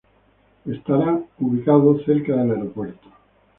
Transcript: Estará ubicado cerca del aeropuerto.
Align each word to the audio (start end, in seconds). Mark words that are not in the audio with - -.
Estará 0.65 1.21
ubicado 1.37 1.99
cerca 2.03 2.35
del 2.35 2.49
aeropuerto. 2.49 3.07